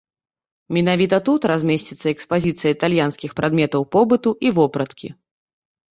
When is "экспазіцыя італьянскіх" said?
2.13-3.31